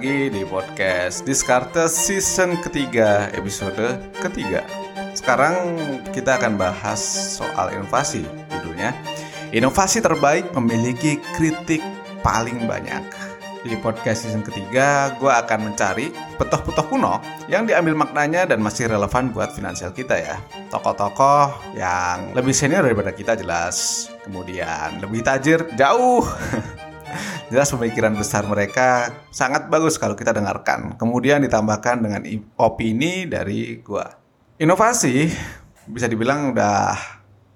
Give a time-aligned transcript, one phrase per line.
[0.00, 4.64] lagi di podcast Discartes season ketiga episode ketiga
[5.12, 5.76] Sekarang
[6.16, 7.04] kita akan bahas
[7.36, 8.96] soal inovasi judulnya
[9.52, 11.84] Inovasi terbaik memiliki kritik
[12.24, 13.04] paling banyak
[13.60, 16.08] di podcast season ketiga, gue akan mencari
[16.40, 20.40] petoh-petoh kuno yang diambil maknanya dan masih relevan buat finansial kita ya.
[20.72, 26.24] Tokoh-tokoh yang lebih senior daripada kita jelas, kemudian lebih tajir jauh.
[27.50, 30.94] Jelas pemikiran besar mereka sangat bagus kalau kita dengarkan.
[30.94, 32.22] Kemudian ditambahkan dengan
[32.54, 34.06] opini dari gue.
[34.62, 35.26] Inovasi
[35.90, 36.94] bisa dibilang udah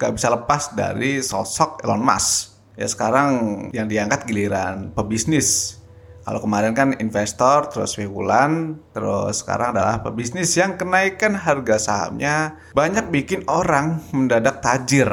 [0.00, 2.56] gak bisa lepas dari sosok Elon Musk.
[2.72, 3.30] Ya sekarang
[3.76, 5.76] yang diangkat giliran pebisnis
[6.22, 13.10] kalau kemarin kan investor, terus spekulan, terus sekarang adalah pebisnis yang kenaikan harga sahamnya banyak
[13.10, 15.10] bikin orang mendadak tajir.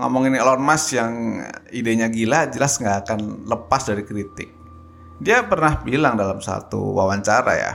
[0.00, 4.48] Ngomongin Elon Musk yang idenya gila, jelas nggak akan lepas dari kritik.
[5.20, 7.72] Dia pernah bilang dalam satu wawancara ya,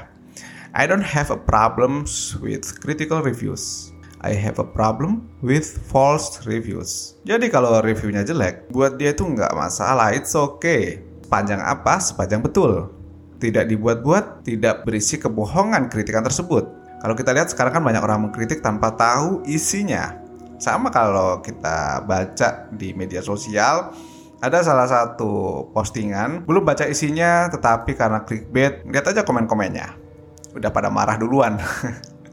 [0.74, 3.94] I don't have a problems with critical reviews.
[4.26, 7.14] I have a problem with false reviews.
[7.30, 11.98] Jadi kalau reviewnya jelek, buat dia itu nggak masalah, it's okay Sepanjang apa?
[11.98, 12.94] Sepanjang betul.
[13.42, 16.70] Tidak dibuat-buat, tidak berisi kebohongan kritikan tersebut.
[17.02, 20.25] Kalau kita lihat sekarang kan banyak orang mengkritik tanpa tahu isinya.
[20.58, 23.92] Sama kalau kita baca di media sosial,
[24.40, 29.98] ada salah satu postingan, belum baca isinya tetapi karena clickbait, lihat aja komen-komennya.
[30.56, 31.60] Udah pada marah duluan.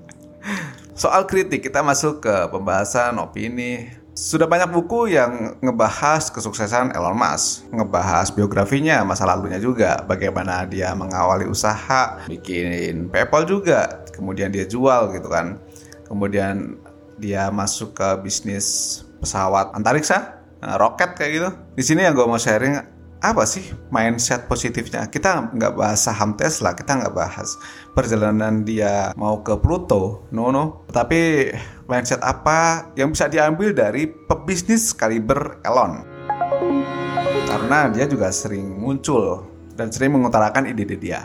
[1.03, 7.65] Soal kritik, kita masuk ke pembahasan opini sudah banyak buku yang ngebahas kesuksesan Elon Musk,
[7.73, 15.17] ngebahas biografinya, masa lalunya juga, bagaimana dia mengawali usaha, bikin PayPal juga, kemudian dia jual
[15.17, 15.57] gitu kan.
[16.05, 16.77] Kemudian
[17.19, 21.49] dia masuk ke bisnis pesawat antariksa, nah, roket kayak gitu.
[21.79, 22.81] Di sini yang gue mau sharing
[23.23, 23.63] apa sih
[23.95, 25.07] mindset positifnya?
[25.07, 27.55] Kita nggak bahas saham Tesla, kita nggak bahas
[27.95, 30.83] perjalanan dia mau ke Pluto, no no.
[30.91, 31.55] Tapi
[31.87, 36.03] mindset apa yang bisa diambil dari pebisnis kaliber Elon?
[37.47, 39.47] Karena dia juga sering muncul
[39.79, 41.23] dan sering mengutarakan ide-ide dia.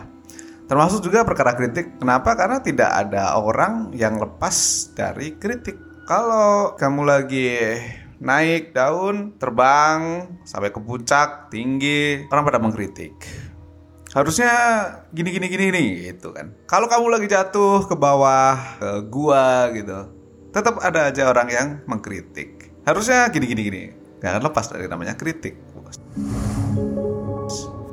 [0.68, 1.96] Termasuk juga perkara kritik.
[1.96, 2.36] Kenapa?
[2.36, 5.80] Karena tidak ada orang yang lepas dari kritik.
[6.04, 7.56] Kalau kamu lagi
[8.20, 13.16] naik daun, terbang sampai ke puncak, tinggi, orang pada mengkritik.
[14.12, 14.52] Harusnya
[15.12, 16.52] gini gini gini nih gitu kan.
[16.68, 20.08] Kalau kamu lagi jatuh ke bawah, ke gua gitu,
[20.52, 22.72] tetap ada aja orang yang mengkritik.
[22.88, 23.82] Harusnya gini gini gini.
[24.18, 25.54] Akan lepas dari namanya kritik.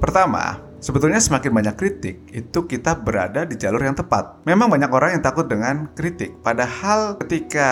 [0.02, 4.46] Pertama, Sebetulnya semakin banyak kritik, itu kita berada di jalur yang tepat.
[4.46, 6.38] Memang banyak orang yang takut dengan kritik.
[6.46, 7.70] Padahal ketika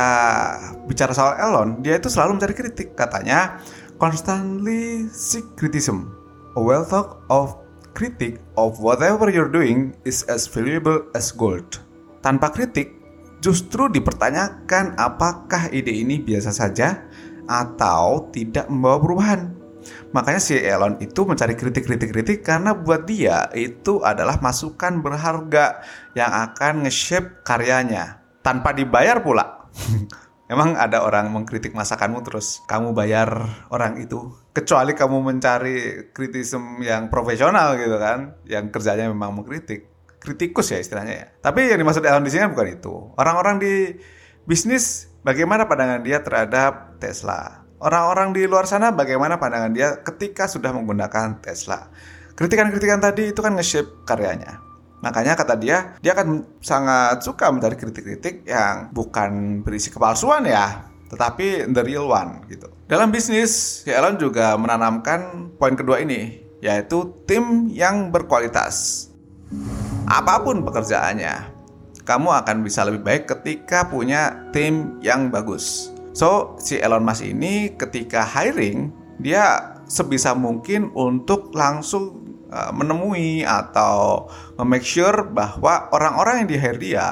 [0.90, 2.98] bicara soal Elon, dia itu selalu mencari kritik.
[2.98, 3.62] Katanya,
[4.02, 6.10] constantly seek criticism.
[6.58, 7.58] A well thought of
[7.94, 11.82] critic of whatever you're doing is as valuable as gold.
[12.26, 12.98] Tanpa kritik,
[13.44, 17.06] justru dipertanyakan apakah ide ini biasa saja
[17.46, 19.63] atau tidak membawa perubahan.
[20.12, 25.82] Makanya si Elon itu mencari kritik-kritik-kritik karena buat dia itu adalah masukan berharga
[26.14, 29.66] yang akan nge-shape karyanya tanpa dibayar pula.
[30.54, 34.38] Emang ada orang mengkritik masakanmu terus kamu bayar orang itu?
[34.54, 39.90] Kecuali kamu mencari kritisem yang profesional gitu kan yang kerjanya memang mengkritik.
[40.22, 41.26] Kritikus ya istilahnya ya.
[41.42, 42.94] Tapi yang dimaksud Elon di sini kan bukan itu.
[43.18, 43.98] Orang-orang di
[44.46, 50.72] bisnis bagaimana pandangan dia terhadap Tesla Orang-orang di luar sana bagaimana pandangan dia ketika sudah
[50.72, 51.92] menggunakan Tesla?
[52.32, 54.64] Kritikan-kritikan tadi itu kan nge-shape karyanya.
[55.04, 61.68] Makanya kata dia, dia akan sangat suka mencari kritik-kritik yang bukan berisi kepalsuan ya, tetapi
[61.76, 62.72] the real one gitu.
[62.88, 69.12] Dalam bisnis, Elon juga menanamkan poin kedua ini, yaitu tim yang berkualitas.
[70.08, 71.52] Apa pun pekerjaannya,
[72.08, 75.93] kamu akan bisa lebih baik ketika punya tim yang bagus.
[76.14, 84.30] So, si Elon Musk ini ketika hiring, dia sebisa mungkin untuk langsung uh, menemui atau
[84.62, 87.08] make sure bahwa orang-orang yang di hire dia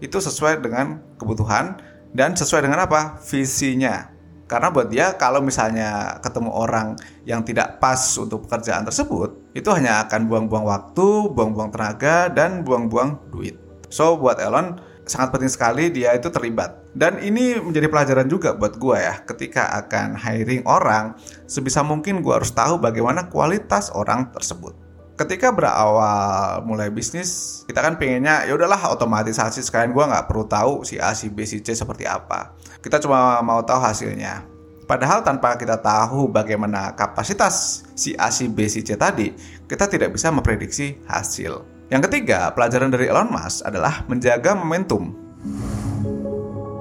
[0.00, 1.80] itu sesuai dengan kebutuhan
[2.16, 3.20] dan sesuai dengan apa?
[3.20, 4.12] visinya.
[4.46, 6.94] Karena buat dia kalau misalnya ketemu orang
[7.26, 13.26] yang tidak pas untuk pekerjaan tersebut, itu hanya akan buang-buang waktu, buang-buang tenaga dan buang-buang
[13.34, 13.58] duit.
[13.90, 16.82] So buat Elon sangat penting sekali dia itu terlibat.
[16.92, 21.14] Dan ini menjadi pelajaran juga buat gue ya, ketika akan hiring orang,
[21.46, 24.74] sebisa mungkin gue harus tahu bagaimana kualitas orang tersebut.
[25.16, 30.84] Ketika berawal mulai bisnis, kita kan pengennya ya udahlah otomatisasi sekalian gue nggak perlu tahu
[30.84, 32.52] si A, si B, si C seperti apa.
[32.84, 34.44] Kita cuma mau tahu hasilnya.
[34.84, 39.32] Padahal tanpa kita tahu bagaimana kapasitas si A, si B, si C tadi,
[39.64, 41.75] kita tidak bisa memprediksi hasil.
[41.86, 45.14] Yang ketiga, pelajaran dari Elon Musk adalah menjaga momentum.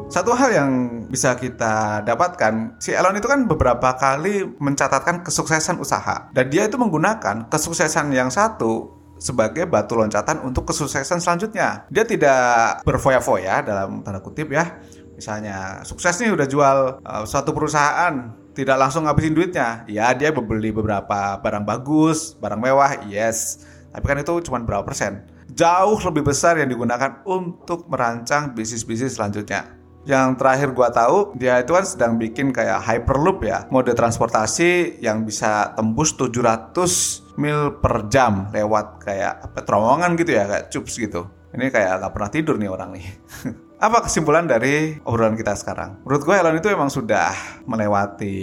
[0.09, 0.71] Satu hal yang
[1.09, 6.29] bisa kita dapatkan, si Elon itu kan beberapa kali mencatatkan kesuksesan usaha.
[6.33, 11.85] Dan dia itu menggunakan kesuksesan yang satu sebagai batu loncatan untuk kesuksesan selanjutnya.
[11.93, 14.81] Dia tidak berfoya-foya dalam tanda kutip ya.
[15.13, 19.85] Misalnya sukses nih udah jual uh, suatu perusahaan, tidak langsung ngabisin duitnya.
[19.85, 23.63] Ya dia membeli beberapa barang bagus, barang mewah, yes.
[23.95, 25.23] Tapi kan itu cuma berapa persen.
[25.55, 29.71] Jauh lebih besar yang digunakan untuk merancang bisnis-bisnis selanjutnya.
[30.03, 35.23] Yang terakhir gua tahu dia itu kan sedang bikin kayak hyperloop ya, mode transportasi yang
[35.23, 41.25] bisa tembus 700 mil per jam lewat kayak apa terowongan gitu ya, kayak cups gitu.
[41.55, 43.07] Ini kayak gak pernah tidur nih orang nih.
[43.75, 46.03] Apa kesimpulan dari obrolan kita sekarang?
[46.07, 47.31] Menurut gue Elon itu emang sudah
[47.67, 48.35] melewati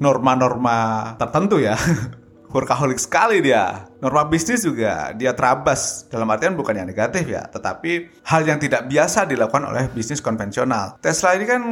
[0.00, 1.76] norma-norma tertentu ya.
[2.52, 3.88] workaholic sekali dia.
[3.98, 8.86] Norma bisnis juga dia terabas dalam artian bukan yang negatif ya, tetapi hal yang tidak
[8.86, 10.96] biasa dilakukan oleh bisnis konvensional.
[11.02, 11.62] Tesla ini kan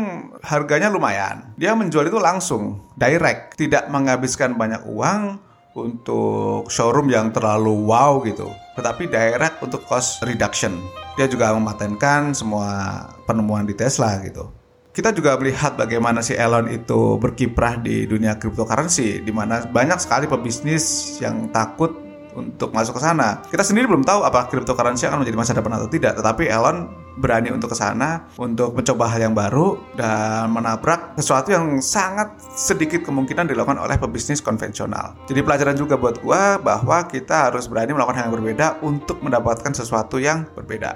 [0.43, 1.55] harganya lumayan.
[1.55, 5.38] Dia menjual itu langsung, direct, tidak menghabiskan banyak uang
[5.76, 8.49] untuk showroom yang terlalu wow gitu,
[8.81, 10.73] tetapi direct untuk cost reduction.
[11.20, 14.66] Dia juga mematenkan semua penemuan di Tesla gitu
[14.97, 20.25] kita juga melihat bagaimana si Elon itu berkiprah di dunia cryptocurrency di mana banyak sekali
[20.25, 21.93] pebisnis yang takut
[22.33, 23.45] untuk masuk ke sana.
[23.45, 27.49] Kita sendiri belum tahu apa cryptocurrency akan menjadi masa depan atau tidak, tetapi Elon berani
[27.53, 33.49] untuk ke sana untuk mencoba hal yang baru dan menabrak sesuatu yang sangat sedikit kemungkinan
[33.49, 35.17] dilakukan oleh pebisnis konvensional.
[35.27, 39.73] Jadi pelajaran juga buat gua bahwa kita harus berani melakukan hal yang berbeda untuk mendapatkan
[39.73, 40.95] sesuatu yang berbeda.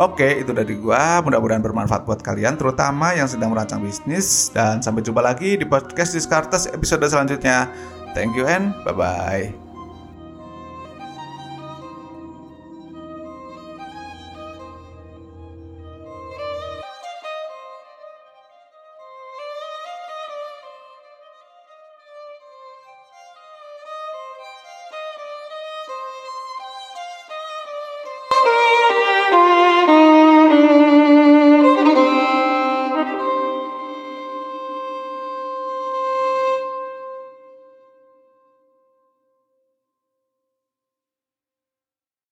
[0.00, 1.20] Oke, itu dari gua.
[1.20, 4.48] Mudah-mudahan bermanfaat buat kalian, terutama yang sedang merancang bisnis.
[4.48, 7.68] Dan sampai jumpa lagi di podcast Discartes episode selanjutnya.
[8.16, 9.69] Thank you and bye-bye.